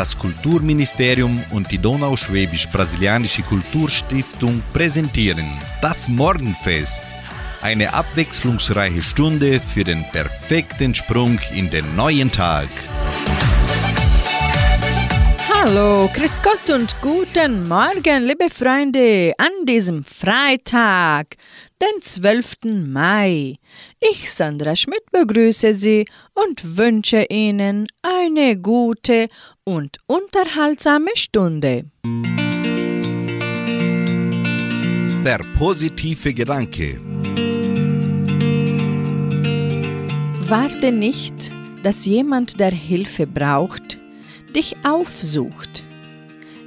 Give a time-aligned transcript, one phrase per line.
[0.00, 5.44] Das Kulturministerium und die Donauschwäbisch-Brasilianische Kulturstiftung präsentieren
[5.82, 7.04] das Morgenfest.
[7.60, 12.70] Eine abwechslungsreiche Stunde für den perfekten Sprung in den neuen Tag.
[15.52, 21.36] Hallo, Grüß Gott und guten Morgen, liebe Freunde, an diesem Freitag,
[21.80, 22.56] den 12.
[22.86, 23.56] Mai.
[24.00, 26.04] Ich, Sandra Schmidt, begrüße Sie
[26.34, 29.28] und wünsche Ihnen eine gute
[29.64, 31.84] und unterhaltsame Stunde.
[35.24, 37.00] Der positive Gedanke.
[40.48, 43.98] Warte nicht, dass jemand, der Hilfe braucht,
[44.54, 45.84] dich aufsucht.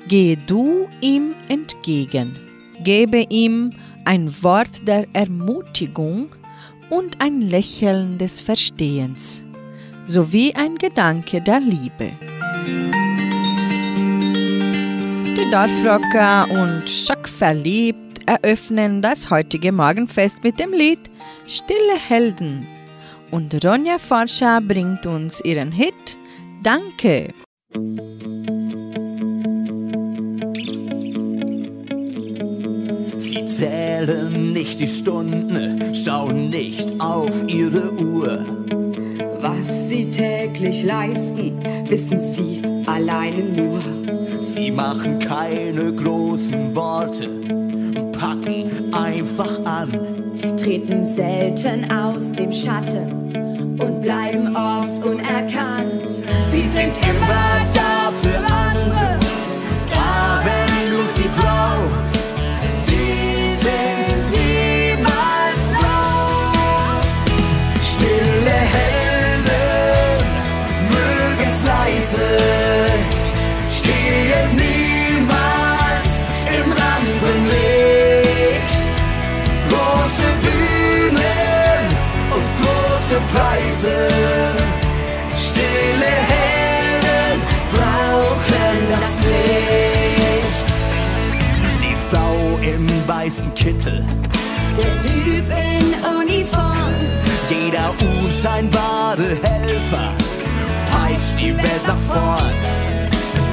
[0.08, 2.40] Gehe du ihm entgegen,
[2.84, 3.74] gebe ihm
[4.06, 6.30] ein Wort der Ermutigung
[6.90, 9.46] und ein Lächeln des Verstehens,
[10.08, 12.12] sowie ein Gedanke der Liebe.
[15.36, 21.10] Die Dorfrocker und Schockverliebt eröffnen das heutige Morgenfest mit dem Lied
[21.48, 22.68] Stille Helden.
[23.32, 26.18] Und Ronja Forscher bringt uns ihren Hit
[26.62, 27.34] Danke.
[33.24, 38.46] Sie zählen nicht die Stunden, schauen nicht auf ihre Uhr.
[39.40, 41.58] Was sie täglich leisten,
[41.88, 43.82] wissen sie alleine nur.
[44.42, 47.30] Sie machen keine großen Worte,
[48.12, 49.98] packen einfach an.
[50.58, 56.10] Treten selten aus dem Schatten und bleiben oft unerkannt.
[56.52, 57.93] Sie sind immer da
[93.24, 94.04] weißen Kittel,
[94.76, 96.94] Der Typ in Uniform,
[97.50, 97.90] jeder
[98.20, 100.12] unscheinbare Helfer
[100.92, 102.52] peitscht die Welt nach vorn.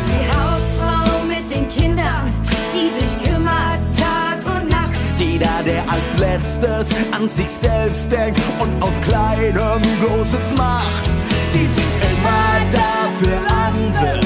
[0.08, 2.32] die Hausfrau mit den Kindern,
[2.74, 4.94] die sich kümmert Tag und Nacht.
[5.18, 11.06] Jeder, der als letztes an sich selbst denkt und aus Kleinem Großes macht.
[11.52, 14.20] Sie sind immer da für andere,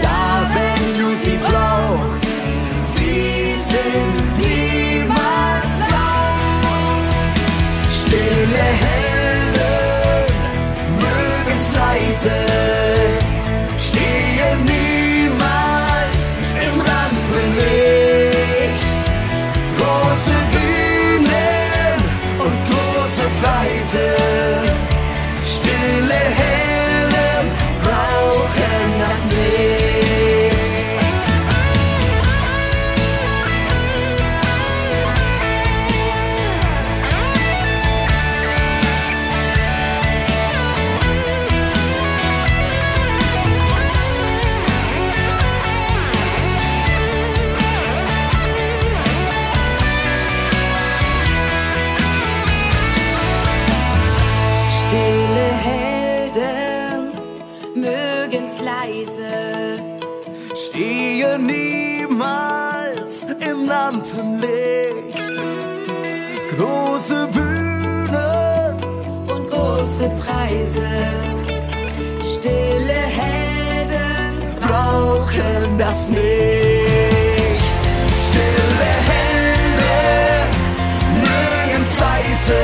[0.00, 2.27] da wenn du sie brauchst.
[3.70, 7.14] Sind niemals laut.
[7.92, 10.32] Stille Helden,
[10.98, 12.36] mögen's leise,
[13.76, 14.68] stehen
[58.60, 59.78] leise.
[60.54, 65.18] Stehe niemals im Lampenlicht.
[66.56, 68.74] Große Bühnen
[69.28, 70.88] und große Preise.
[72.22, 77.66] Stille Helden brauchen das nicht.
[78.24, 80.48] Stille Helden
[81.22, 82.60] mögen's leise,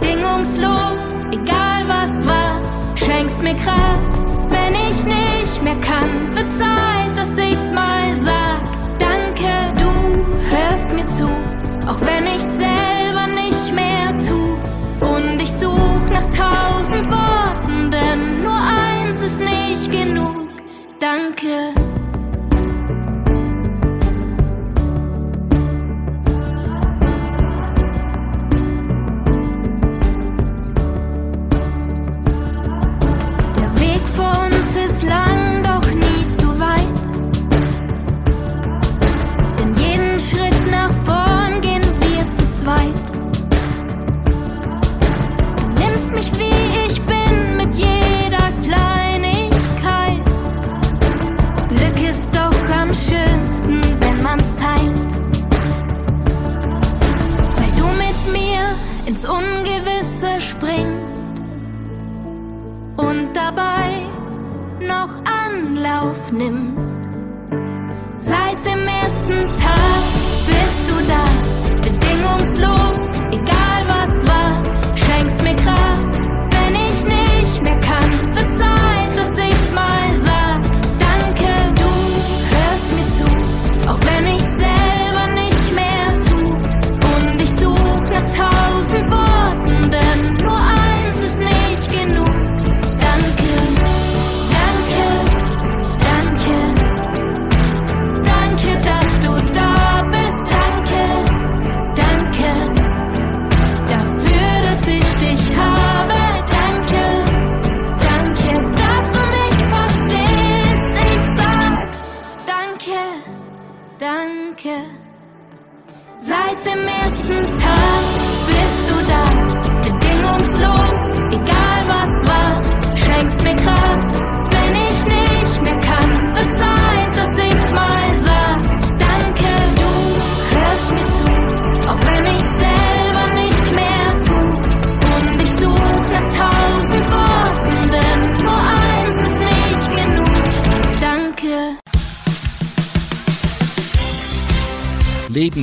[0.00, 2.60] bedingungslos, egal was war,
[2.96, 4.15] schenkst mir Kraft,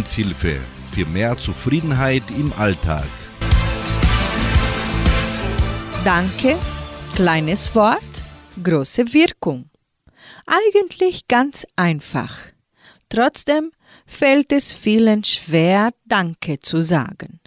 [0.04, 0.60] Lebenshilfe
[0.92, 3.08] für mehr Zufriedenheit im Alltag.
[6.04, 6.58] Danke,
[7.16, 8.02] kleines Wort,
[8.62, 9.70] große Wirkung.
[10.46, 12.36] Eigentlich ganz einfach.
[13.08, 13.72] Trotzdem
[14.06, 17.40] fällt es vielen schwer, Danke zu sagen.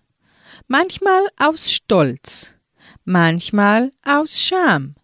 [0.66, 2.54] Manchmal aus Stolz,
[3.04, 4.94] manchmal aus Scham,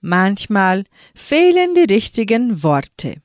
[0.00, 0.84] manchmal
[1.14, 3.16] fehlen die richtigen Worte.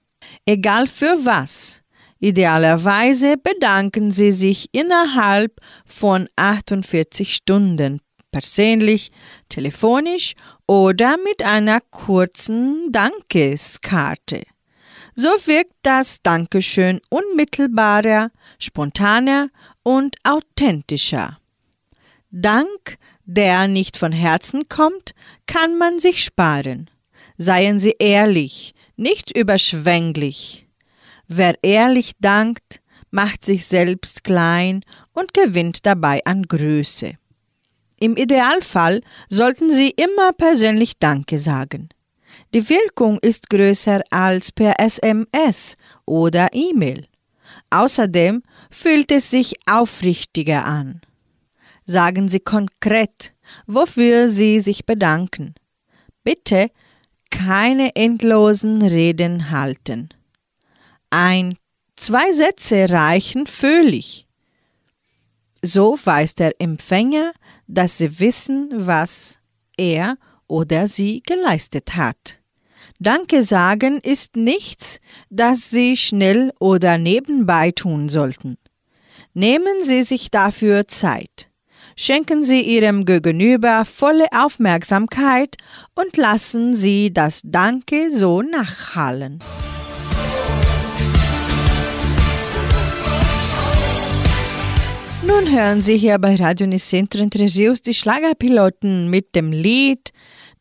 [0.45, 1.81] Egal für was,
[2.21, 8.00] idealerweise bedanken Sie sich innerhalb von 48 Stunden
[8.31, 9.11] persönlich,
[9.49, 10.33] telefonisch
[10.66, 14.44] oder mit einer kurzen Dankeskarte.
[15.13, 19.49] So wirkt das Dankeschön unmittelbarer, spontaner
[19.83, 21.37] und authentischer.
[22.31, 25.11] Dank, der nicht von Herzen kommt,
[25.47, 26.90] kann man sich sparen.
[27.37, 30.66] Seien Sie ehrlich, nicht überschwänglich.
[31.33, 34.83] Wer ehrlich dankt, macht sich selbst klein
[35.14, 37.14] und gewinnt dabei an Größe.
[38.02, 41.88] Im Idealfall sollten Sie immer persönlich Danke sagen.
[42.54, 47.07] Die Wirkung ist größer als per SMS oder E-Mail.
[47.69, 51.00] Außerdem fühlt es sich aufrichtiger an.
[51.85, 53.33] Sagen Sie konkret,
[53.68, 55.56] wofür Sie sich bedanken.
[56.26, 56.68] Bitte
[57.30, 60.09] keine endlosen Reden halten.
[61.11, 61.56] Ein,
[61.95, 64.27] zwei Sätze reichen völlig.
[65.61, 67.33] So weiß der Empfänger,
[67.68, 69.39] dass Sie wissen, was
[69.77, 72.39] er oder sie geleistet hat.
[72.99, 74.99] Danke sagen ist nichts,
[75.30, 78.57] das Sie schnell oder nebenbei tun sollten.
[79.33, 81.49] Nehmen Sie sich dafür Zeit.
[81.95, 85.57] Schenken Sie Ihrem Gegenüber volle Aufmerksamkeit
[85.95, 89.39] und lassen Sie das Danke so nachhallen.
[95.23, 100.11] Nun hören Sie hier bei Radio Nicentro Entre Rios die Schlagerpiloten mit dem Lied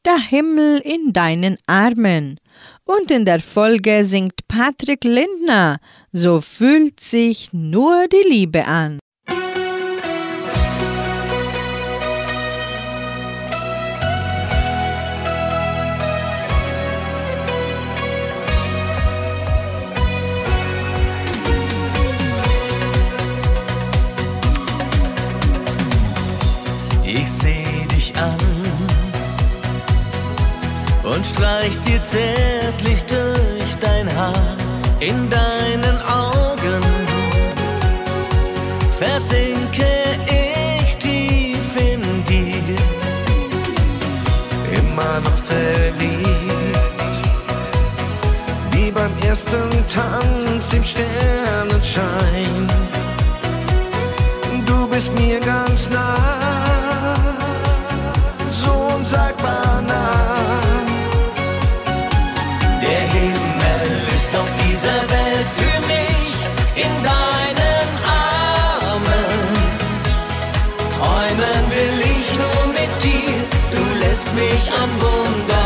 [0.05, 2.39] der Himmel in deinen Armen.
[2.85, 5.79] Und in der Folge singt Patrick Lindner,
[6.13, 8.99] so fühlt sich nur die Liebe an.
[27.23, 28.39] Ich seh dich an
[31.03, 34.57] und streich dir zärtlich durch dein Haar
[35.01, 36.83] in deinen Augen.
[38.99, 39.91] Versinke
[40.27, 42.79] ich tief in dir,
[44.79, 46.25] immer noch verliebt.
[48.73, 52.67] Wie beim ersten Tanz im Sternenschein.
[54.65, 56.40] Du bist mir ganz nah,
[75.11, 75.60] mich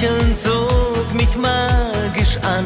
[0.00, 2.64] Lächeln zog mich magisch an.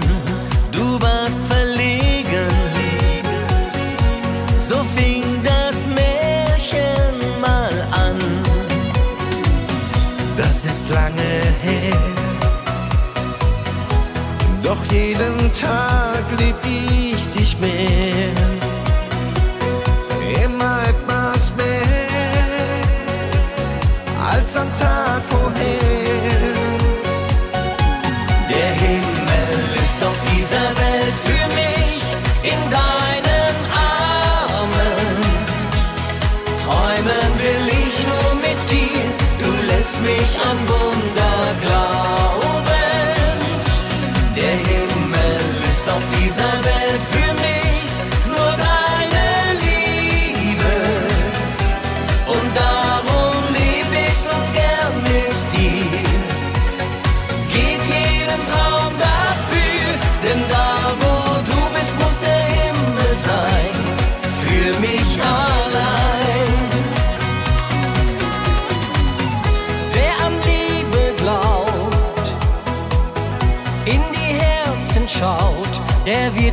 [0.70, 2.48] Du warst verlegen,
[4.58, 8.18] so fing das Märchen mal an.
[10.36, 11.96] Das ist lange her.
[14.62, 16.91] Doch jeden Tag lieb ich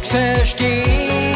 [0.10, 1.29] verstehen,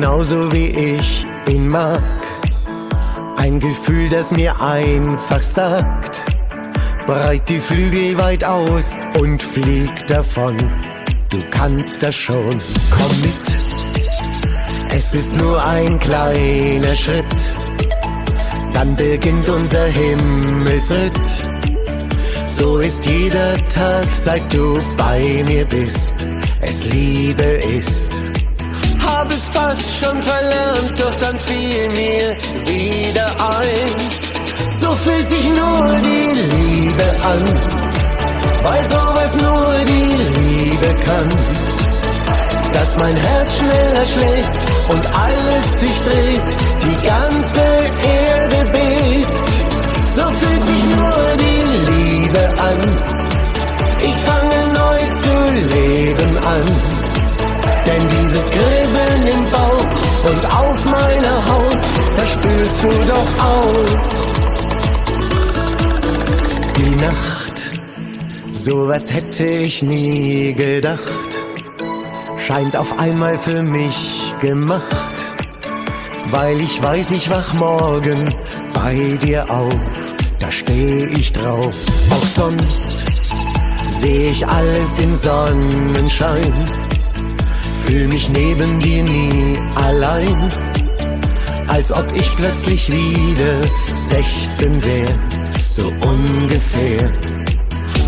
[0.00, 2.04] genauso wie ich ihn mag.
[3.36, 6.20] Ein Gefühl, das mir einfach sagt,
[7.04, 10.56] breit die Flügel weit aus und flieg davon.
[11.30, 12.60] Du kannst das schon,
[12.96, 14.92] komm mit.
[14.92, 17.36] Es ist nur ein kleiner Schritt,
[18.74, 21.28] dann beginnt unser Himmelsritt.
[22.46, 26.24] So ist jeder Tag, seit du bei mir bist,
[26.60, 28.07] es Liebe ist.
[29.38, 34.10] Es fast schon verlernt, doch dann fiel mir wieder ein.
[34.80, 37.42] So fühlt sich nur die Liebe an,
[38.64, 41.28] weil sowas nur die Liebe kann.
[42.72, 46.50] Das mein Herz schneller schlägt und alles sich dreht,
[46.82, 48.17] die ganze Erde
[63.28, 63.74] doch auch.
[66.76, 67.70] Die Nacht,
[68.48, 71.12] sowas hätte ich nie gedacht.
[72.46, 75.16] Scheint auf einmal für mich gemacht,
[76.30, 78.32] weil ich weiß, ich wach morgen
[78.72, 79.74] bei dir auf,
[80.40, 81.74] da steh ich drauf.
[82.10, 83.04] Auch sonst
[84.00, 86.68] seh ich alles in Sonnenschein,
[87.84, 90.50] fühl mich neben dir nie allein,
[91.68, 95.08] als ob ich plötzlich wieder 16 wär,
[95.60, 97.10] so ungefähr.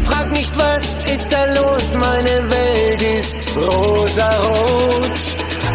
[0.04, 5.12] Frag nicht, was ist da los, meine Welt ist rosarot.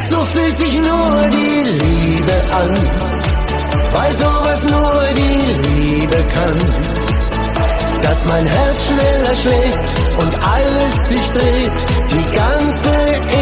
[0.10, 2.90] So fühlt sich nur die Liebe an,
[3.94, 6.60] weil sowas nur die Liebe kann.
[8.02, 11.78] Dass mein Herz schneller schlägt und alles sich dreht,
[12.12, 12.96] die ganze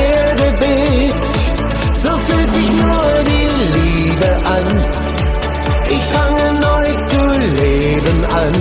[0.07, 1.95] Erde bebt.
[1.95, 3.32] So fühlt sich nur die.
[5.89, 7.21] Ich fange neu zu
[7.61, 8.53] leben an.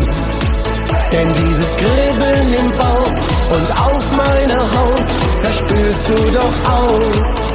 [1.12, 3.12] Denn dieses Kribbeln im Bauch
[3.54, 5.06] und auf meiner Haut,
[5.42, 7.51] das spürst du doch auch.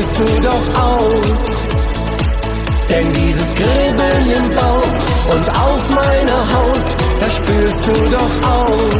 [0.00, 1.10] Das spürst du doch auch.
[2.88, 4.94] Denn dieses Kribbeln im Bauch
[5.34, 8.90] und auf meiner Haut, das spürst du doch auch.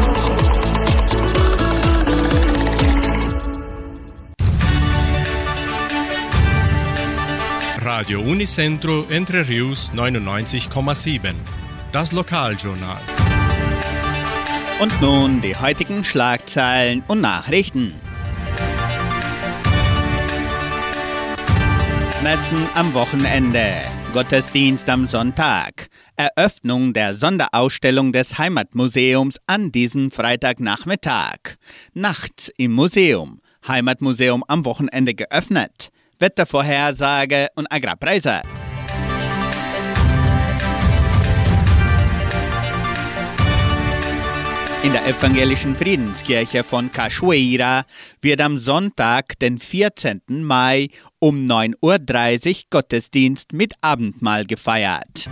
[7.82, 11.32] Radio Unicentro Entre Rius 99,7.
[11.92, 13.00] Das Lokaljournal.
[14.80, 17.94] Und nun die heutigen Schlagzeilen und Nachrichten.
[22.22, 23.80] Messen am Wochenende,
[24.12, 31.56] Gottesdienst am Sonntag, Eröffnung der Sonderausstellung des Heimatmuseums an diesem Freitagnachmittag,
[31.94, 38.42] Nachts im Museum, Heimatmuseum am Wochenende geöffnet, Wettervorhersage und Agrarpreise.
[44.82, 47.84] In der evangelischen Friedenskirche von Cachoeira
[48.22, 50.22] wird am Sonntag, den 14.
[50.42, 50.88] Mai
[51.20, 55.28] um 9.30 Uhr Gottesdienst mit Abendmahl gefeiert.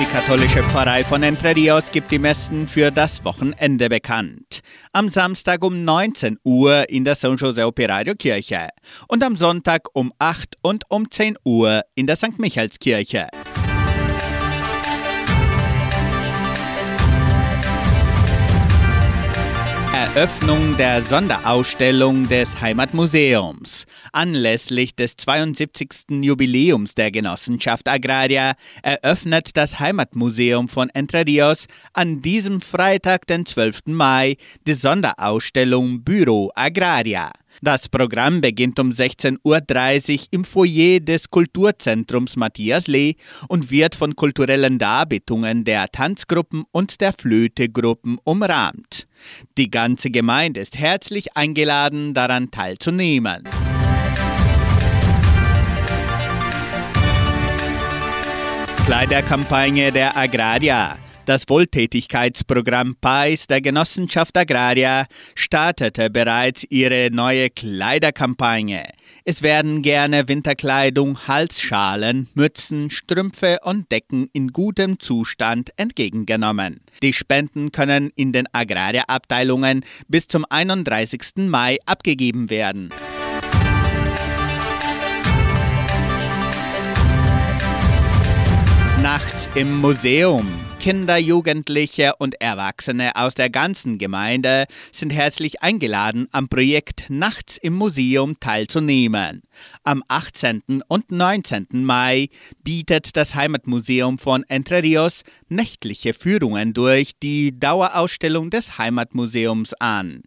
[0.00, 4.60] Die katholische Pfarrei von Entre Rios gibt die Messen für das Wochenende bekannt.
[4.92, 8.68] Am Samstag um 19 Uhr in der San Jose Operario Kirche
[9.06, 12.38] und am Sonntag um 8 und um 10 Uhr in der St.
[12.38, 13.28] Michaelskirche.
[19.94, 23.84] Eröffnung der Sonderausstellung des Heimatmuseums.
[24.10, 25.90] Anlässlich des 72.
[26.22, 33.88] Jubiläums der Genossenschaft Agraria eröffnet das Heimatmuseum von Entre Rios an diesem Freitag, den 12.
[33.88, 37.30] Mai, die Sonderausstellung Büro Agraria.
[37.60, 39.40] Das Programm beginnt um 16.30
[40.14, 47.02] Uhr im Foyer des Kulturzentrums Matthias Lee und wird von kulturellen Darbietungen der Tanzgruppen und
[47.02, 49.06] der Flötegruppen umrahmt.
[49.56, 53.44] Die ganze Gemeinde ist herzlich eingeladen, daran teilzunehmen.
[58.84, 60.98] Kleiderkampagne der Agraria.
[61.24, 65.06] Das Wohltätigkeitsprogramm PAIS der Genossenschaft Agraria
[65.36, 68.82] startete bereits ihre neue Kleiderkampagne.
[69.24, 76.80] Es werden gerne Winterkleidung, Halsschalen, Mützen, Strümpfe und Decken in gutem Zustand entgegengenommen.
[77.02, 81.48] Die Spenden können in den Agraria-Abteilungen bis zum 31.
[81.48, 82.90] Mai abgegeben werden.
[89.00, 90.48] Nachts im Museum.
[90.82, 97.74] Kinder, Jugendliche und Erwachsene aus der ganzen Gemeinde sind herzlich eingeladen, am Projekt Nachts im
[97.74, 99.42] Museum teilzunehmen.
[99.84, 100.82] Am 18.
[100.88, 101.68] und 19.
[101.70, 102.30] Mai
[102.64, 110.24] bietet das Heimatmuseum von Entre Rios nächtliche Führungen durch die Dauerausstellung des Heimatmuseums an.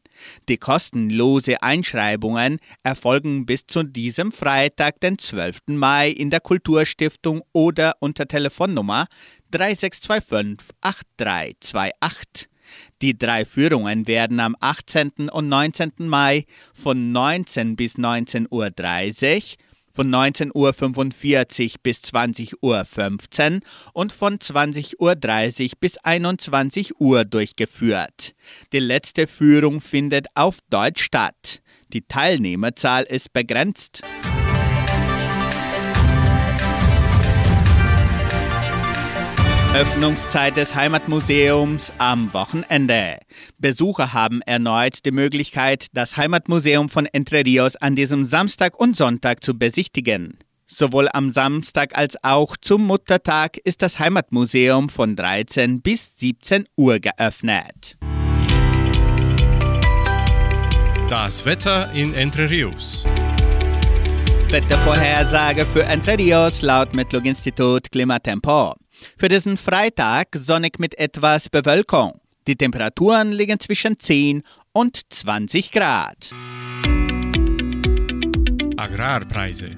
[0.47, 5.57] Die kostenlose Einschreibungen erfolgen bis zu diesem Freitag, den 12.
[5.67, 9.07] Mai, in der Kulturstiftung oder unter Telefonnummer
[9.51, 12.49] 3625 8328.
[13.01, 15.29] Die drei Führungen werden am 18.
[15.31, 15.91] und 19.
[15.99, 23.59] Mai von 19 bis 19.30 Uhr von 19.45 Uhr bis 20.15 Uhr
[23.93, 28.35] und von 20.30 Uhr bis 21 Uhr durchgeführt.
[28.73, 31.61] Die letzte Führung findet auf Deutsch statt.
[31.93, 34.01] Die Teilnehmerzahl ist begrenzt.
[39.75, 43.17] Öffnungszeit des Heimatmuseums am Wochenende.
[43.59, 49.43] Besucher haben erneut die Möglichkeit, das Heimatmuseum von Entre Rios an diesem Samstag und Sonntag
[49.43, 50.39] zu besichtigen.
[50.65, 56.99] Sowohl am Samstag als auch zum Muttertag ist das Heimatmuseum von 13 bis 17 Uhr
[56.99, 57.97] geöffnet.
[61.09, 63.05] Das Wetter in Entre Rios.
[64.49, 68.73] Wettervorhersage für Entre Rios laut Metlog-Institut Klimatempo.
[69.17, 72.13] Für diesen Freitag sonnig mit etwas Bewölkung.
[72.47, 76.29] Die Temperaturen liegen zwischen 10 und 20 Grad.
[78.77, 79.71] Agrarpreise.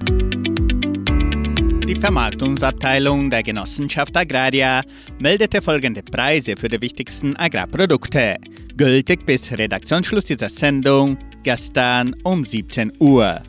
[1.88, 4.82] Die Vermarktungsabteilung der Genossenschaft Agraria
[5.18, 8.36] meldete folgende Preise für die wichtigsten Agrarprodukte,
[8.76, 13.40] gültig bis Redaktionsschluss dieser Sendung gestern um 17 Uhr.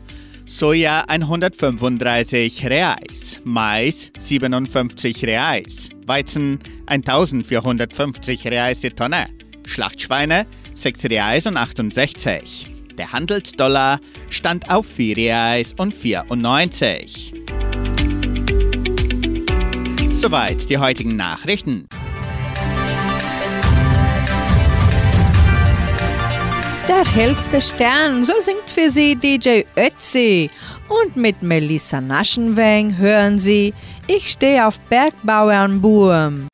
[0.50, 9.28] Soja 135 Reais, Mais 57 Reais, Weizen 1450 Reais die Tonne,
[9.64, 12.68] Schlachtschweine 6 Reais und 68.
[12.98, 17.32] Der Handelsdollar stand auf 4 Reais und 94.
[20.10, 21.86] Soweit die heutigen Nachrichten.
[26.90, 30.50] Der hellste Stern, so singt für Sie DJ Ötzi.
[30.88, 33.72] Und mit Melissa Naschenweng hören Sie
[34.08, 36.48] Ich stehe auf Bergbauernburm.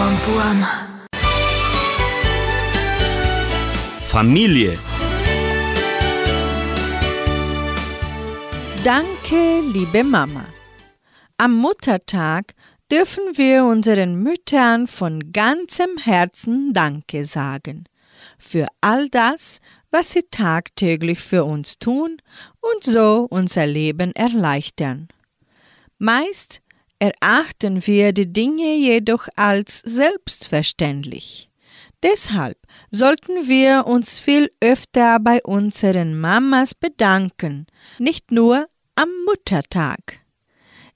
[0.00, 0.66] Bergbauernburm.
[4.08, 4.78] Familie.
[8.82, 10.46] Danke, liebe Mama.
[11.36, 12.54] Am Muttertag
[12.90, 17.84] dürfen wir unseren Müttern von ganzem Herzen Danke sagen
[18.38, 19.60] für all das,
[19.90, 22.16] was sie tagtäglich für uns tun
[22.60, 25.08] und so unser Leben erleichtern.
[25.98, 26.62] Meist
[27.00, 31.50] erachten wir die Dinge jedoch als selbstverständlich.
[32.02, 32.58] Deshalb
[32.90, 37.66] sollten wir uns viel öfter bei unseren Mamas bedanken,
[37.98, 40.20] nicht nur am Muttertag.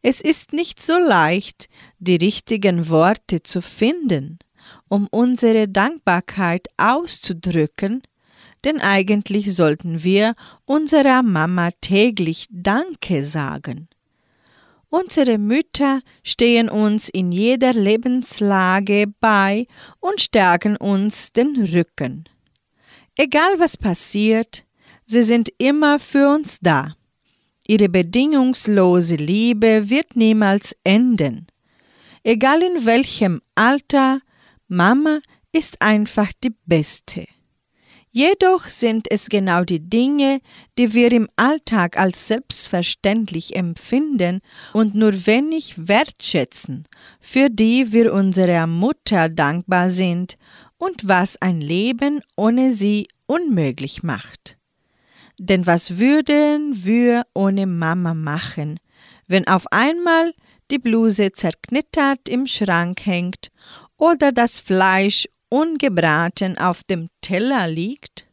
[0.02, 4.38] Es ist nicht so leicht, die richtigen Worte zu finden,
[4.88, 8.02] um unsere Dankbarkeit auszudrücken,
[8.64, 13.88] denn eigentlich sollten wir unserer Mama täglich Danke sagen.
[14.96, 19.66] Unsere Mütter stehen uns in jeder Lebenslage bei
[19.98, 22.28] und stärken uns den Rücken.
[23.16, 24.64] Egal was passiert,
[25.04, 26.94] sie sind immer für uns da.
[27.66, 31.48] Ihre bedingungslose Liebe wird niemals enden.
[32.22, 34.20] Egal in welchem Alter,
[34.68, 35.18] Mama
[35.50, 37.26] ist einfach die Beste.
[38.16, 40.38] Jedoch sind es genau die Dinge,
[40.78, 44.38] die wir im Alltag als selbstverständlich empfinden
[44.72, 46.86] und nur wenig wertschätzen,
[47.20, 50.38] für die wir unserer Mutter dankbar sind
[50.78, 54.58] und was ein Leben ohne sie unmöglich macht.
[55.36, 58.78] Denn was würden wir ohne Mama machen,
[59.26, 60.32] wenn auf einmal
[60.70, 63.50] die Bluse zerknittert im Schrank hängt
[63.96, 68.26] oder das Fleisch ungebraten auf dem Teller liegt?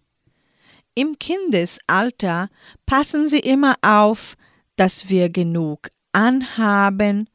[0.95, 2.49] Im Kindesalter
[2.87, 4.35] passen sie immer auf,
[4.75, 7.29] dass wir genug anhaben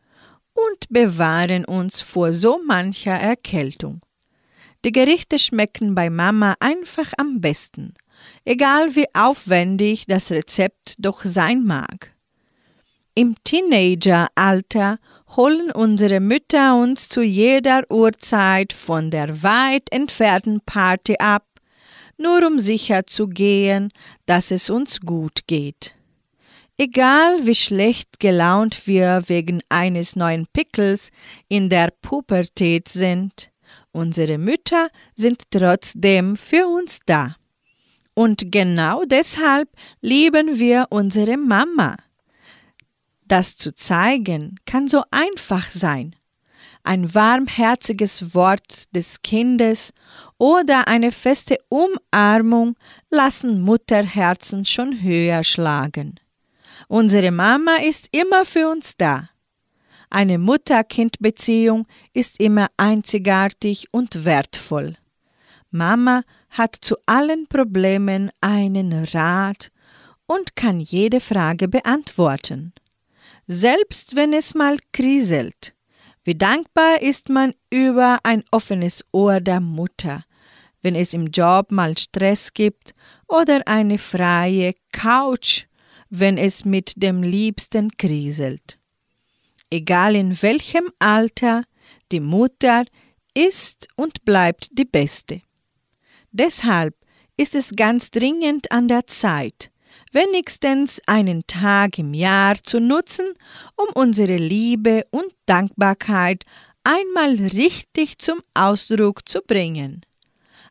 [0.54, 4.00] und bewahren uns vor so mancher Erkältung.
[4.84, 7.94] Die Gerichte schmecken bei Mama einfach am besten,
[8.44, 12.12] egal wie aufwendig das Rezept doch sein mag.
[13.14, 14.98] Im Teenageralter
[15.36, 21.44] holen unsere Mütter uns zu jeder Uhrzeit von der weit entfernten Party ab,
[22.18, 23.90] nur um sicher zu gehen,
[24.24, 25.94] dass es uns gut geht.
[26.78, 31.10] Egal wie schlecht gelaunt wir wegen eines neuen Pickels
[31.48, 33.50] in der Pubertät sind,
[33.92, 37.36] unsere Mütter sind trotzdem für uns da.
[38.14, 39.68] Und genau deshalb
[40.00, 41.96] lieben wir unsere Mama.
[43.28, 46.14] Das zu zeigen kann so einfach sein.
[46.84, 49.92] Ein warmherziges Wort des Kindes
[50.38, 52.76] oder eine feste Umarmung
[53.10, 56.20] lassen Mutterherzen schon höher schlagen.
[56.86, 59.30] Unsere Mama ist immer für uns da.
[60.08, 64.96] Eine Mutter-Kind-Beziehung ist immer einzigartig und wertvoll.
[65.72, 69.72] Mama hat zu allen Problemen einen Rat
[70.26, 72.72] und kann jede Frage beantworten
[73.46, 75.74] selbst wenn es mal kriselt.
[76.24, 80.24] Wie dankbar ist man über ein offenes Ohr der Mutter,
[80.82, 82.94] wenn es im Job mal Stress gibt
[83.28, 85.64] oder eine freie Couch,
[86.10, 88.78] wenn es mit dem Liebsten kriselt.
[89.70, 91.64] Egal in welchem Alter,
[92.12, 92.84] die Mutter
[93.34, 95.42] ist und bleibt die Beste.
[96.30, 96.94] Deshalb
[97.36, 99.70] ist es ganz dringend an der Zeit,
[100.16, 103.34] wenigstens einen Tag im Jahr zu nutzen,
[103.76, 106.46] um unsere Liebe und Dankbarkeit
[106.84, 110.06] einmal richtig zum Ausdruck zu bringen.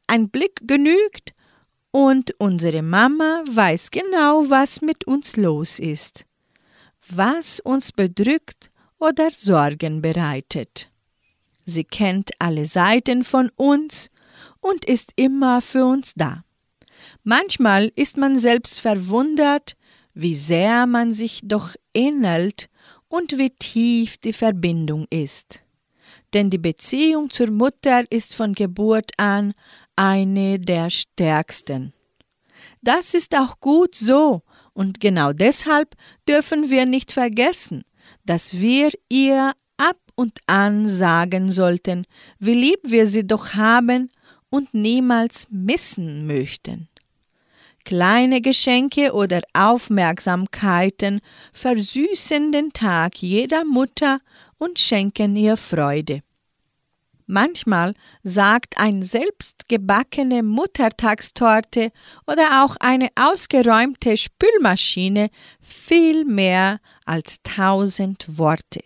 [0.08, 1.36] Ein Blick genügt
[1.92, 6.26] und unsere Mama weiß genau, was mit uns los ist,
[7.08, 10.90] was uns bedrückt oder Sorgen bereitet.
[11.66, 14.10] Sie kennt alle Seiten von uns
[14.60, 16.46] und ist immer für uns da.
[17.28, 19.76] Manchmal ist man selbst verwundert,
[20.14, 22.70] wie sehr man sich doch ähnelt
[23.08, 25.64] und wie tief die Verbindung ist.
[26.36, 29.56] Denn die Beziehung zur Mutter ist von Geburt an
[29.96, 31.94] eine der stärksten.
[32.84, 35.96] Das ist auch gut so, und genau deshalb
[36.30, 37.86] dürfen wir nicht vergessen,
[38.24, 42.06] dass wir ihr ab und an sagen sollten,
[42.38, 44.12] wie lieb wir sie doch haben
[44.52, 46.88] und niemals missen möchten.
[47.86, 51.22] Kleine Geschenke oder Aufmerksamkeiten
[51.54, 54.22] versüßen den Tag jeder Mutter
[54.58, 56.22] und schenken ihr Freude.
[57.28, 57.94] Manchmal
[58.24, 61.92] sagt ein selbstgebackene Muttertagstorte
[62.26, 65.30] oder auch eine ausgeräumte Spülmaschine
[65.62, 68.82] viel mehr als tausend Worte.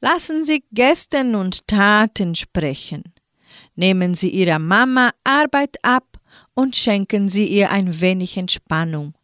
[0.00, 3.04] Lassen Sie Gesten und Taten sprechen.
[3.76, 6.15] Nehmen Sie Ihrer Mama Arbeit ab
[6.56, 9.14] und schenken Sie ihr ein wenig Entspannung.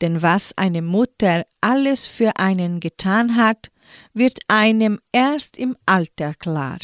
[0.00, 3.72] Denn was eine Mutter alles für einen getan hat,
[4.12, 6.78] wird einem erst im Alter klar.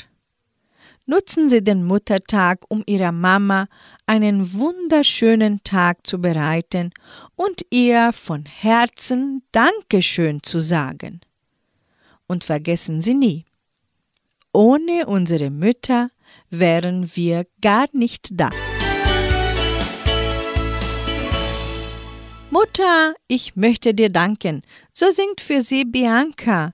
[1.05, 3.67] Nutzen Sie den Muttertag, um Ihrer Mama
[4.07, 6.91] einen wunderschönen Tag zu bereiten
[7.37, 11.21] und ihr von Herzen Dankeschön zu sagen.
[12.27, 13.45] Und vergessen Sie nie,
[14.55, 16.11] ohne unsere Mütter
[16.49, 18.49] wären wir gar nicht da.
[22.53, 24.61] Mutter, ich möchte dir danken.
[24.93, 26.73] So singt für Sie Bianca.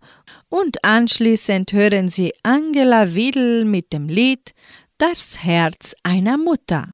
[0.49, 4.55] Und anschließend hören Sie Angela Wiedel mit dem Lied
[4.99, 6.91] Das Herz einer Mutter.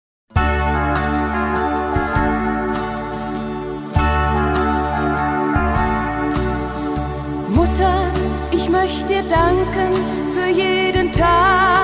[7.49, 8.13] Mutter,
[8.53, 9.93] ich möchte dir danken
[10.35, 11.84] für jeden Tag,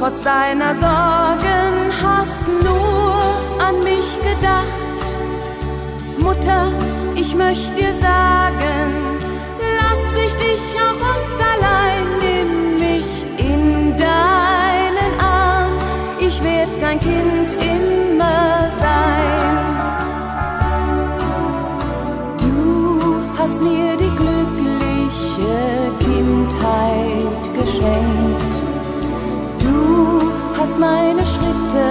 [0.00, 3.20] trotz deiner Sorgen hast nur
[3.66, 4.98] an mich gedacht.
[6.16, 6.72] Mutter,
[7.14, 9.18] ich möchte dir sagen,
[9.78, 15.72] lass ich dich auch oft allein, nimm mich in deinen Arm,
[16.18, 17.49] ich werd dein Kind
[30.80, 31.86] meine Schritte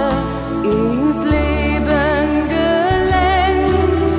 [0.64, 4.14] ins Leben gelenkt.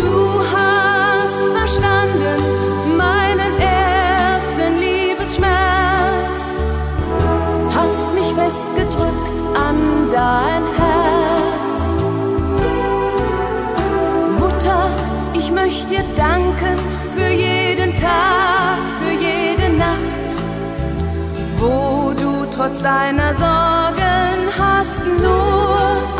[0.00, 0.14] Du
[0.54, 2.40] hast verstanden
[2.96, 6.44] meinen ersten Liebesschmerz.
[7.76, 9.76] Hast mich festgedrückt an
[10.12, 11.86] dein Herz.
[14.38, 14.82] Mutter,
[15.34, 16.78] ich möchte dir danken
[17.16, 20.30] für jeden Tag, für jede Nacht,
[21.58, 23.77] wo du trotz deiner nur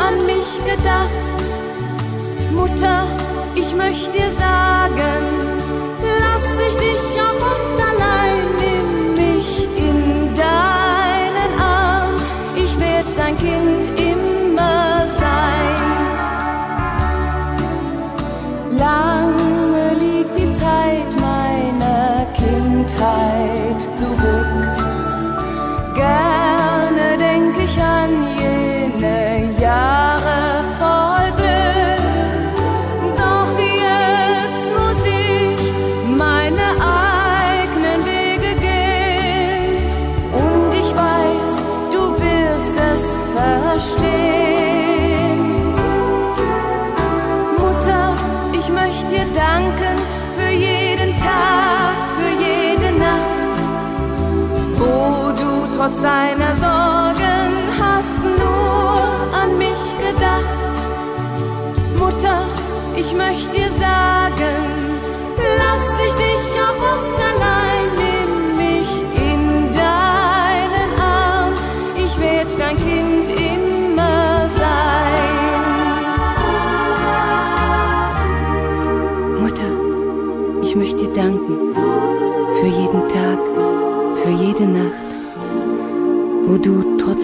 [0.09, 1.45] an mich gedacht.
[2.51, 3.03] Mutter,
[3.55, 5.21] ich möchte dir sagen,
[6.23, 12.15] lass ich dich auch oft allein, nimm mich in deinen Arm,
[12.55, 13.88] ich werd dein Kind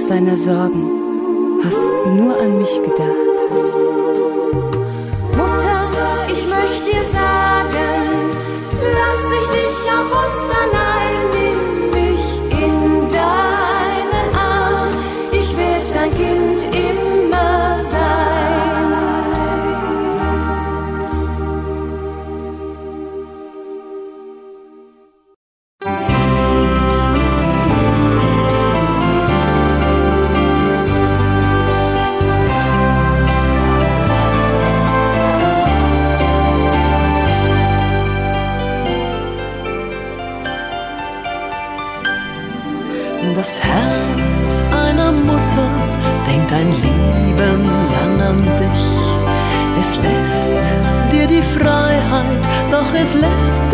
[0.07, 1.04] seiner Sorgen.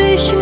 [0.01, 0.40] dich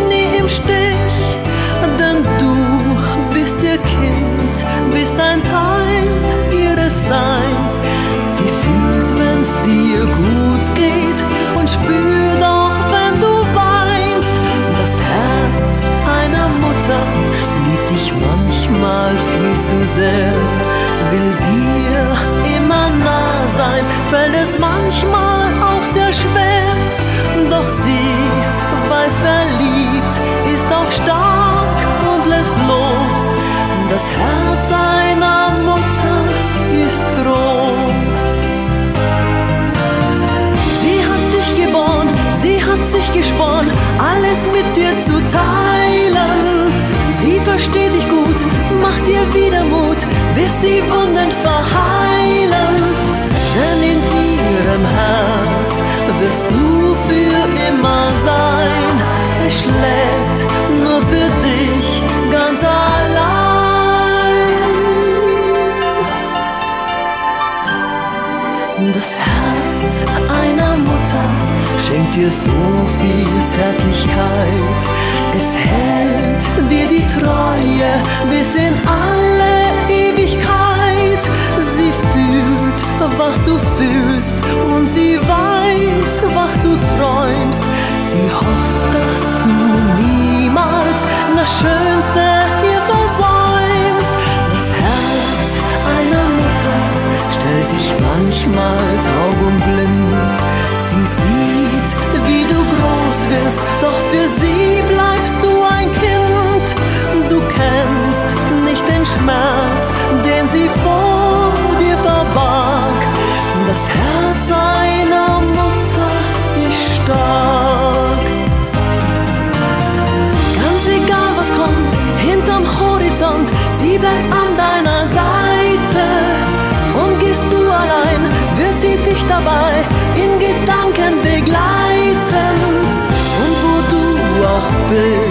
[134.90, 135.29] baby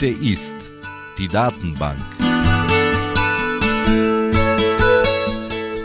[0.00, 0.54] Heute ist
[1.18, 2.00] die Datenbank.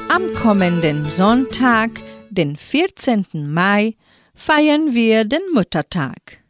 [0.07, 1.89] Am kommenden Sonntag,
[2.29, 3.25] den 14.
[3.33, 3.97] Mai,
[4.33, 6.41] feiern wir den Muttertag.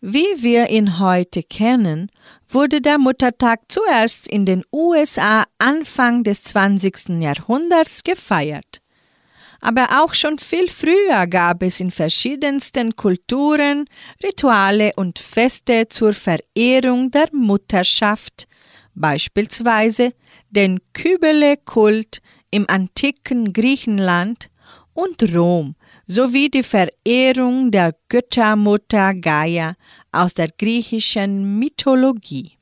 [0.00, 2.10] Wie wir ihn heute kennen,
[2.48, 7.20] wurde der Muttertag zuerst in den USA Anfang des 20.
[7.20, 8.80] Jahrhunderts gefeiert
[9.60, 13.86] aber auch schon viel früher gab es in verschiedensten Kulturen
[14.22, 18.46] Rituale und Feste zur Verehrung der Mutterschaft,
[18.94, 20.12] beispielsweise
[20.50, 24.50] den Kybele-Kult im antiken Griechenland
[24.94, 25.74] und Rom
[26.06, 29.74] sowie die Verehrung der Göttermutter Gaia
[30.12, 32.55] aus der griechischen Mythologie.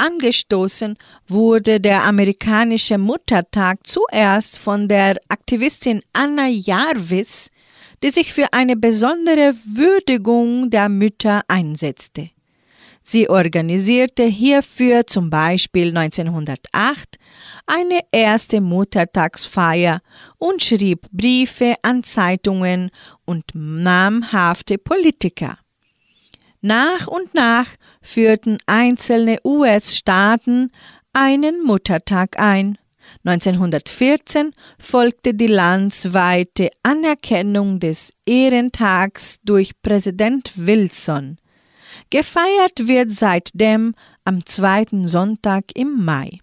[0.00, 0.96] Angestoßen
[1.28, 7.50] wurde der amerikanische Muttertag zuerst von der Aktivistin Anna Jarvis,
[8.02, 12.30] die sich für eine besondere Würdigung der Mütter einsetzte.
[13.02, 17.18] Sie organisierte hierfür zum Beispiel 1908
[17.66, 20.00] eine erste Muttertagsfeier
[20.38, 22.90] und schrieb Briefe an Zeitungen
[23.26, 25.58] und namhafte Politiker.
[26.62, 27.68] Nach und nach
[28.02, 30.70] führten einzelne US-Staaten
[31.12, 32.76] einen Muttertag ein.
[33.24, 41.38] 1914 folgte die landsweite Anerkennung des Ehrentags durch Präsident Wilson.
[42.10, 43.94] Gefeiert wird seitdem
[44.24, 46.40] am zweiten Sonntag im Mai.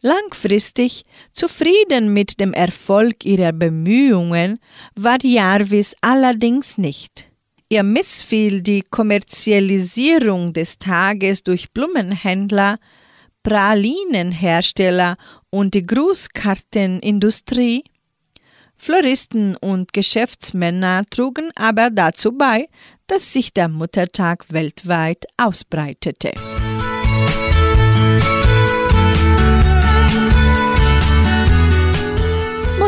[0.00, 4.60] Langfristig zufrieden mit dem Erfolg ihrer Bemühungen
[4.94, 7.30] war Jarvis allerdings nicht.
[7.68, 12.78] Ihr missfiel die Kommerzialisierung des Tages durch Blumenhändler,
[13.42, 15.16] Pralinenhersteller
[15.50, 17.82] und die Grußkartenindustrie.
[18.76, 22.68] Floristen und Geschäftsmänner trugen aber dazu bei,
[23.08, 26.32] dass sich der Muttertag weltweit ausbreitete.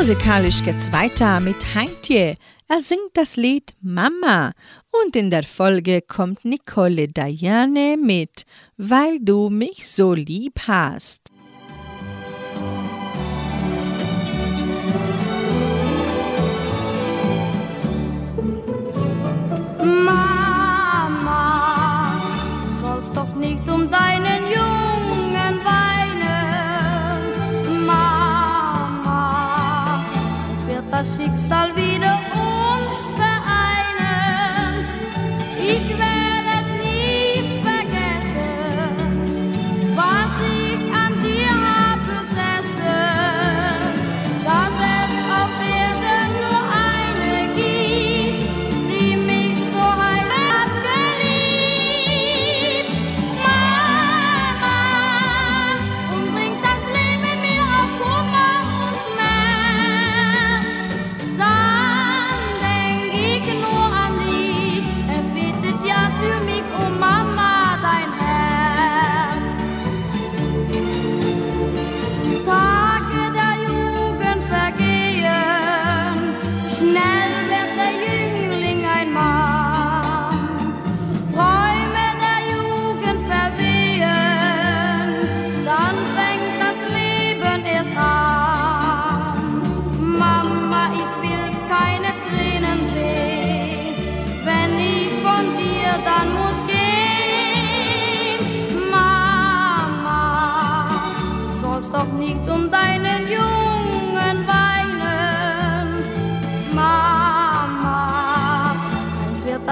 [0.09, 2.37] Musikalisch geht's weiter mit Heintje.
[2.67, 4.53] Er singt das Lied Mama
[5.05, 8.47] und in der Folge kommt Nicole Diane mit
[8.79, 11.31] Weil du mich so lieb hast.
[19.85, 20.38] Mama,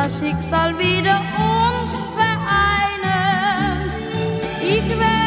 [0.06, 3.90] das Schicksal wieder uns vereinen.
[4.62, 5.25] Ich werde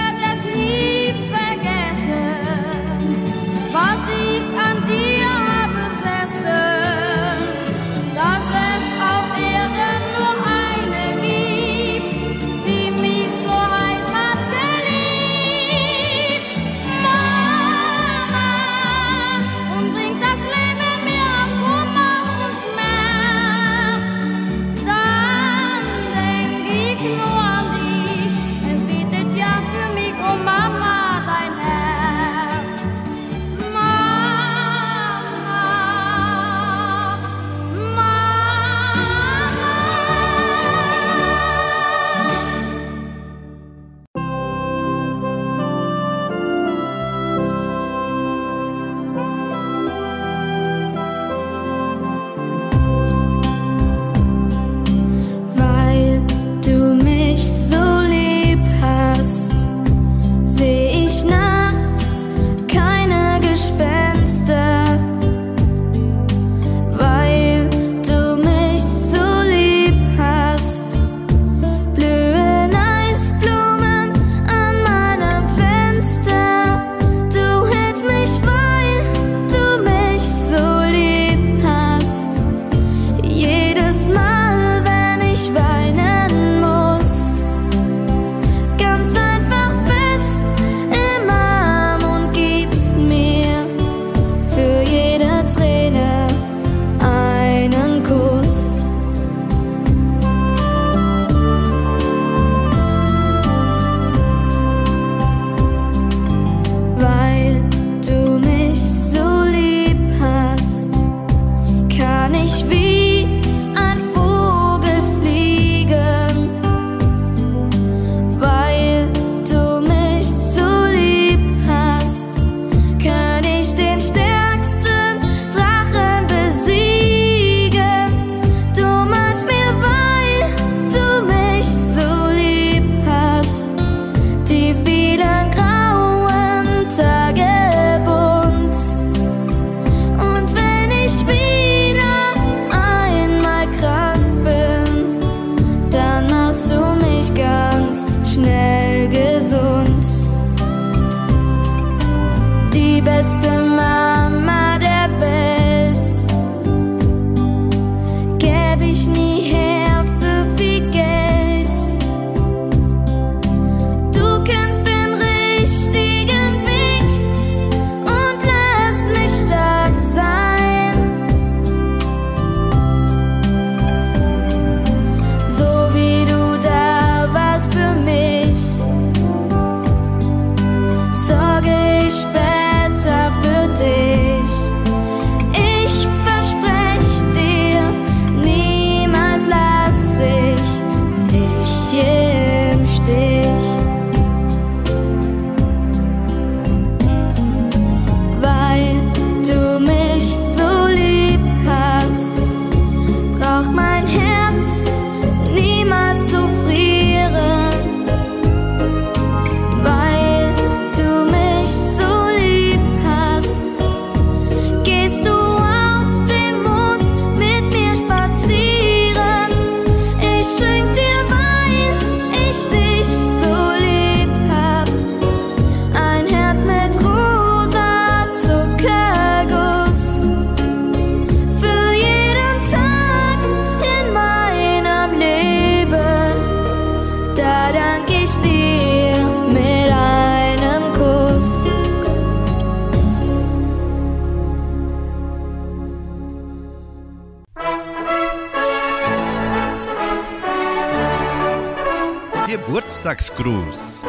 [253.35, 254.03] Gruß.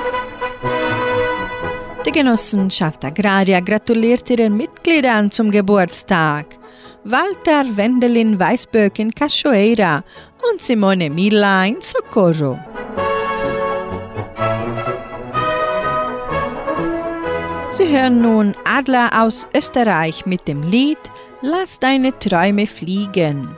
[2.07, 6.47] Die Genossenschaft Agraria gratuliert ihren Mitgliedern zum Geburtstag.
[7.05, 10.03] Walter Wendelin Weißböck in Cachoeira
[10.51, 12.59] und Simone Mila in Socorro.
[17.71, 20.99] Sie hören nun Adler aus Österreich mit dem Lied
[21.43, 23.57] Lass deine Träume fliegen.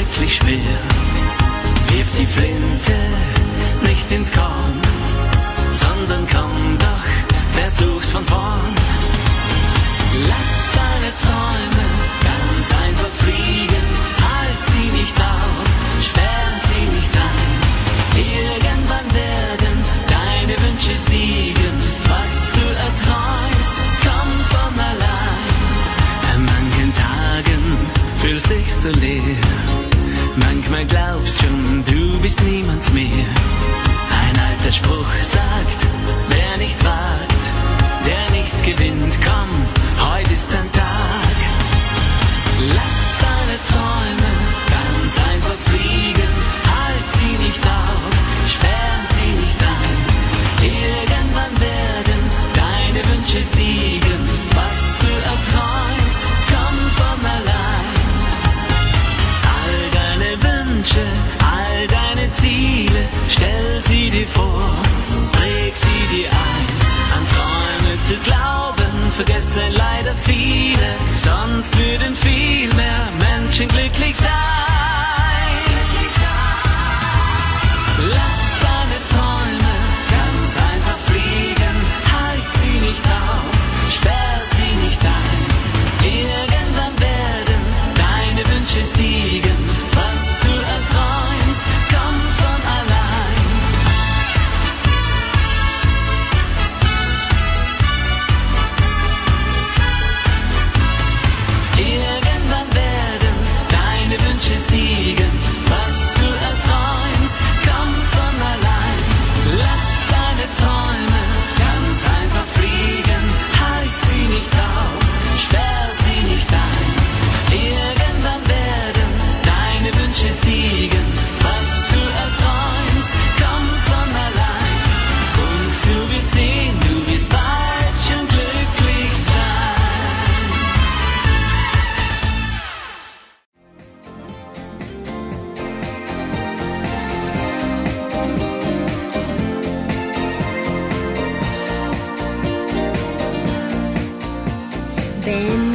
[0.00, 0.78] schrecklich schwer.
[1.88, 2.98] Wirf die Flinte
[3.88, 4.80] nicht ins Korn,
[5.72, 8.74] sondern komm doch, versuch's von vorn.
[10.28, 11.86] Lass deine Träume
[12.28, 13.86] ganz einfach fliegen,
[14.28, 15.66] halt sie nicht auf,
[16.08, 17.50] sperr sie nicht ein.
[18.16, 19.76] Irgendwann werden
[20.08, 21.74] deine Wünsche siegen,
[22.12, 23.74] was du erträumst,
[24.04, 25.50] komm von allein.
[26.32, 27.62] An manchen Tagen
[28.20, 29.29] fühlst dich so leer
[30.84, 31.39] glaubst,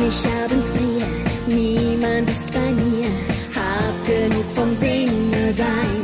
[0.06, 1.08] eine Schadensfrier,
[1.48, 3.08] niemand ist bei mir,
[3.56, 6.02] hab genug vom Single sein.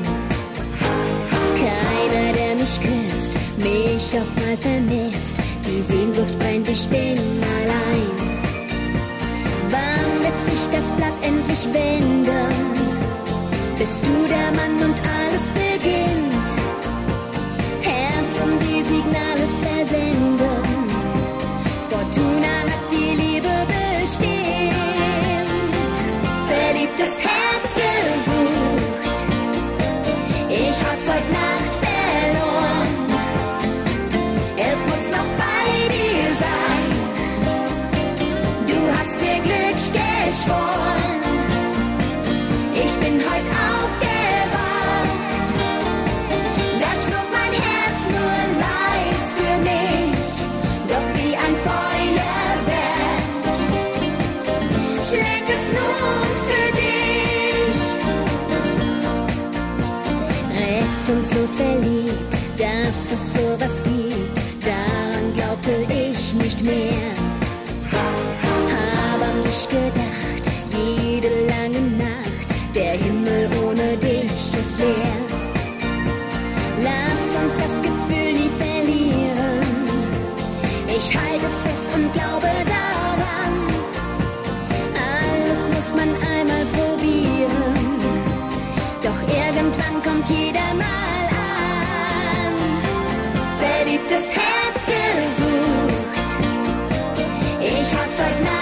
[1.56, 5.38] Keiner, der mich küsst, mich auch mal vermisst,
[5.68, 7.20] die Sehnsucht brennt, ich bin
[7.60, 8.12] allein.
[9.70, 12.56] Wann wird sich das Blatt endlich wenden?
[13.78, 15.21] Bist du der Mann und alles?
[97.74, 98.61] Ich hab's heute Nacht.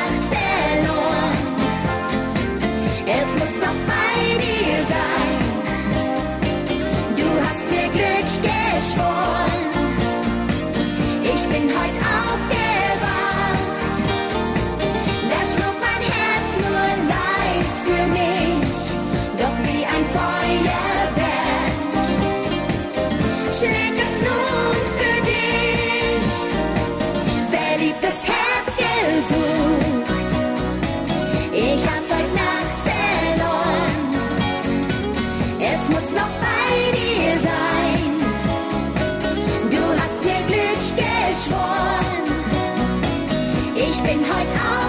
[44.10, 44.89] 厉害啊！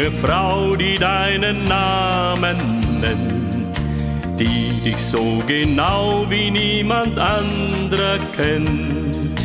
[0.00, 2.56] Junge Frau, die deinen Namen
[3.00, 3.76] nennt,
[4.38, 9.40] die dich so genau wie niemand anderer kennt,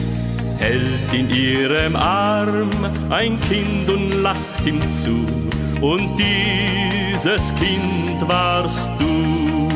[0.57, 2.69] hält in ihrem Arm
[3.09, 5.25] ein Kind und lacht ihm zu,
[5.81, 9.67] und dieses Kind warst du.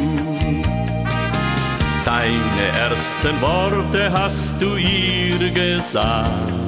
[2.06, 6.59] Deine ersten Worte hast du ihr gesagt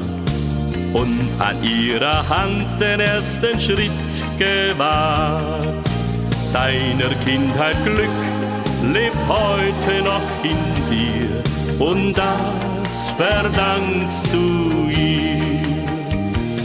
[0.94, 3.92] und an ihrer Hand den ersten Schritt
[4.38, 5.90] gewagt.
[6.54, 8.10] Deiner Kindheit Glück
[8.94, 10.58] lebt heute noch in
[10.90, 11.44] dir
[11.80, 15.62] und das verdankst du ihr.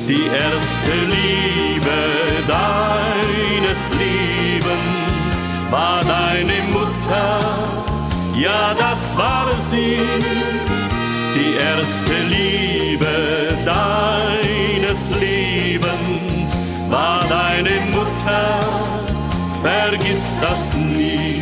[0.08, 1.98] Die erste Liebe
[2.46, 5.36] deines Lebens
[5.70, 7.40] war deine Mutter,
[8.36, 9.98] ja das war sie
[11.36, 13.06] die erste Liebe
[13.64, 16.58] deines Lebens
[16.88, 18.60] war deine Mutter,
[19.62, 21.40] vergiss das nie.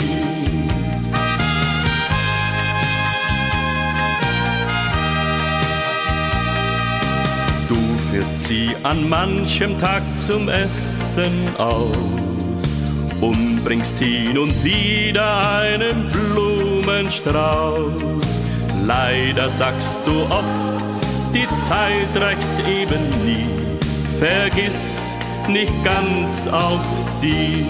[7.68, 7.76] Du
[8.10, 11.96] führst sie an manchem Tag zum Essen aus
[13.20, 18.43] und bringst hin und wieder einen Blumenstrauß.
[18.86, 23.46] Leider sagst du oft, die Zeit reicht eben nie.
[24.18, 24.98] Vergiss
[25.48, 26.80] nicht ganz auf
[27.20, 27.66] sie.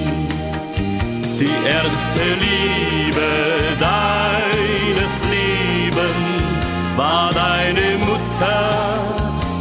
[1.39, 3.31] Die erste Liebe
[3.79, 8.71] deines Lebens war deine Mutter,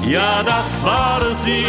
[0.07, 1.65] ja das war sie.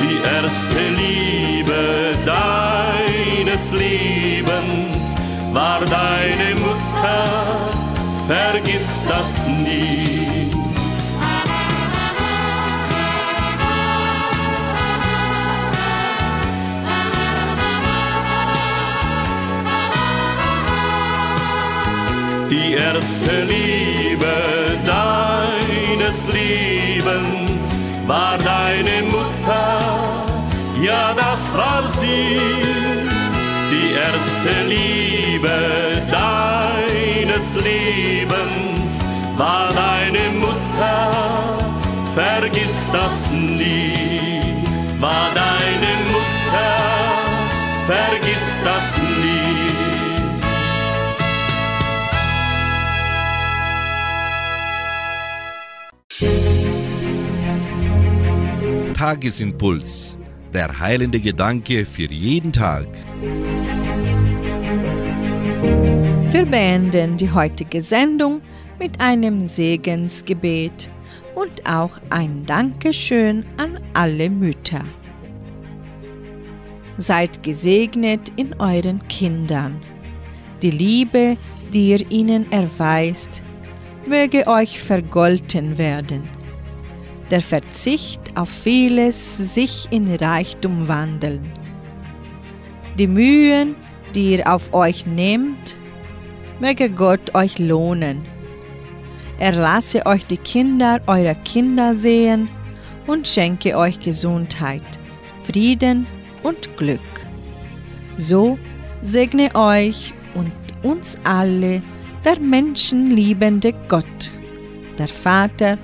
[0.00, 5.14] Die erste Liebe deines Lebens
[5.52, 7.87] war deine Mutter
[8.28, 10.50] vergiss das nie.
[22.50, 24.34] Die erste Liebe
[24.84, 27.64] deines Lebens
[28.06, 29.80] war deine Mutter,
[30.82, 32.67] ja das war sie.
[34.04, 35.56] Erste Liebe
[36.10, 38.92] deines Lebens
[39.36, 41.10] war deine Mutter,
[42.14, 44.42] vergiss das nie.
[45.00, 46.72] War deine Mutter,
[47.86, 48.86] vergiss das
[49.20, 49.38] nie.
[58.94, 60.16] Tagesimpuls.
[60.52, 62.88] Der heilende Gedanke für jeden Tag.
[66.38, 68.42] Wir beenden die heutige Sendung
[68.78, 70.88] mit einem Segensgebet
[71.34, 74.84] und auch ein Dankeschön an alle Mütter.
[76.96, 79.80] Seid gesegnet in euren Kindern.
[80.62, 81.36] Die Liebe,
[81.74, 83.42] die ihr ihnen erweist,
[84.06, 86.22] möge euch vergolten werden.
[87.32, 91.50] Der Verzicht auf vieles sich in Reichtum wandeln.
[92.96, 93.74] Die Mühen,
[94.14, 95.76] die ihr auf euch nehmt,
[96.60, 98.22] möge Gott euch lohnen.
[99.38, 102.48] Er lasse euch die Kinder eurer Kinder sehen
[103.06, 104.82] und schenke euch Gesundheit,
[105.44, 106.06] Frieden
[106.42, 107.00] und Glück.
[108.16, 108.58] So
[109.02, 110.52] segne euch und
[110.82, 111.82] uns alle
[112.24, 114.32] der menschenliebende Gott,
[114.98, 115.78] der Vater,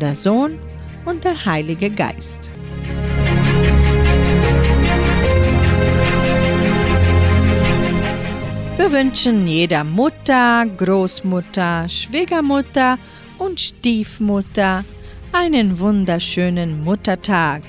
[0.00, 0.58] der Sohn
[1.04, 2.50] und der Heilige Geist.
[8.76, 12.98] Wir wünschen jeder Mutter, Großmutter, Schwiegermutter
[13.38, 14.84] und Stiefmutter
[15.32, 17.62] einen wunderschönen Muttertag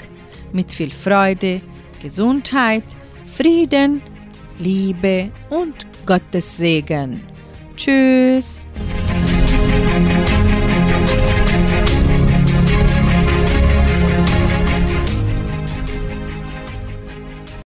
[0.53, 1.61] mit viel Freude,
[2.01, 2.85] Gesundheit,
[3.25, 4.01] Frieden,
[4.59, 7.21] Liebe und Gottes Segen.
[7.75, 8.65] Tschüss.